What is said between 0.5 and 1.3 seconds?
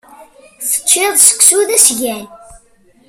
Teččiḍ